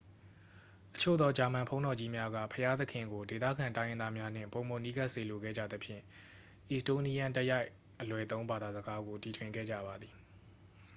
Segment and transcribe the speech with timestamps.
[0.95, 6.01] အချို့သော ဂျာမန်ဘုန်းတော်ကြီးများက ဘုရားသခင်ကို ဒေသခံတိုင်းရင်းသားများနှင့် ပိုမိုနီးကပ်စေလိုခဲ့ကြသဖြင့်
[6.69, 7.67] အီစတိုးနီးယန်း တိုက်ရိုက်
[8.01, 10.13] အလွယ်သုံး ဘာသာစကားကို တီထွင်ခဲ့ကြပါသည်